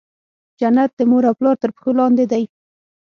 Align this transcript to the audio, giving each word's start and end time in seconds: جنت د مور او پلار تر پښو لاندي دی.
جنت 0.59 0.91
د 0.97 1.01
مور 1.09 1.23
او 1.29 1.33
پلار 1.39 1.55
تر 1.61 1.69
پښو 1.75 1.91
لاندي 1.99 2.25
دی. 2.31 2.43